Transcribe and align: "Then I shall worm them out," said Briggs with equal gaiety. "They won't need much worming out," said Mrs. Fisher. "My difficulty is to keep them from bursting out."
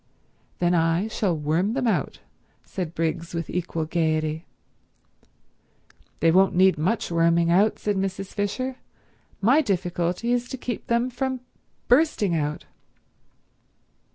"Then 0.57 0.73
I 0.73 1.07
shall 1.09 1.37
worm 1.37 1.73
them 1.73 1.85
out," 1.85 2.21
said 2.65 2.95
Briggs 2.95 3.35
with 3.35 3.51
equal 3.51 3.85
gaiety. 3.85 4.47
"They 6.21 6.31
won't 6.31 6.55
need 6.55 6.75
much 6.75 7.11
worming 7.11 7.51
out," 7.51 7.77
said 7.77 7.97
Mrs. 7.97 8.33
Fisher. 8.33 8.77
"My 9.41 9.61
difficulty 9.61 10.31
is 10.33 10.49
to 10.49 10.57
keep 10.57 10.87
them 10.87 11.11
from 11.11 11.41
bursting 11.87 12.35
out." 12.35 12.65